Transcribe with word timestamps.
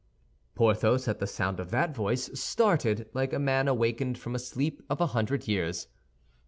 Porthos, 0.55 1.07
at 1.07 1.19
the 1.19 1.27
sound 1.27 1.59
of 1.59 1.69
that 1.69 1.93
voice, 1.95 2.31
started 2.33 3.07
like 3.13 3.33
a 3.33 3.37
man 3.37 3.67
awakened 3.67 4.17
from 4.17 4.33
a 4.33 4.39
sleep 4.39 4.81
of 4.89 4.99
a 4.99 5.05
hundred 5.13 5.47
years. 5.47 5.89